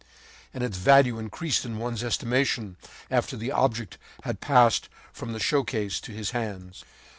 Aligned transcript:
And 0.51 0.63
its 0.63 0.79
value 0.79 1.19
increased 1.19 1.63
in 1.63 1.77
one's 1.77 2.03
estimation, 2.03 2.75
after 3.11 3.37
the 3.37 3.51
object 3.51 3.99
had 4.23 4.41
passed 4.41 4.89
from 5.13 5.31
the 5.31 5.39
showcase 5.39 5.99
into 5.99 6.11
his 6.11 6.31
hands. 6.31 6.83